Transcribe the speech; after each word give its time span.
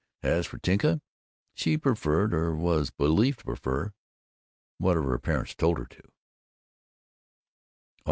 As 0.23 0.47
for 0.47 0.57
Tinka, 0.57 0.99
she 1.53 1.77
preferred, 1.77 2.33
or 2.33 2.55
was 2.55 2.89
believed 2.89 3.37
to 3.37 3.45
prefer, 3.45 3.93
whatever 4.79 5.11
her 5.11 5.19
parents 5.19 5.53
told 5.53 5.77
her 5.77 5.85
to. 5.85 6.01